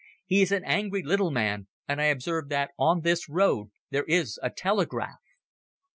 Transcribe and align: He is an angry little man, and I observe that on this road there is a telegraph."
He 0.25 0.41
is 0.41 0.51
an 0.51 0.63
angry 0.65 1.03
little 1.03 1.29
man, 1.29 1.67
and 1.87 2.01
I 2.01 2.05
observe 2.05 2.49
that 2.49 2.71
on 2.75 3.01
this 3.01 3.29
road 3.29 3.67
there 3.91 4.05
is 4.05 4.39
a 4.41 4.49
telegraph." 4.49 5.21